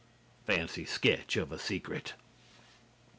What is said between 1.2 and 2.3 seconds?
of a secret.)